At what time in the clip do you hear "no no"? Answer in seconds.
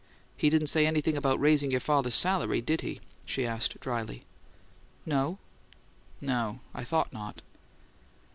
5.05-6.61